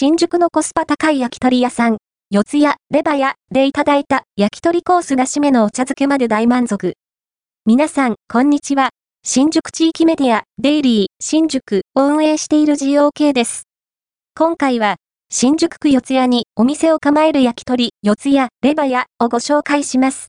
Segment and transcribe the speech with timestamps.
[0.00, 1.96] 新宿のコスパ高い焼き鳥屋さん、
[2.30, 6.94] 四谷、レバヤでいただいた焼き鳥コースが締めのお茶漬けまで大満足。
[7.66, 8.90] 皆さん、こんにちは。
[9.24, 13.64] 新宿地域メディア、デイリー、新宿を運営している GOK です。
[14.36, 14.98] 今回は、
[15.30, 20.26] 新宿区四谷にお店を構える焼き鳥、四谷、レバヤをご紹介します。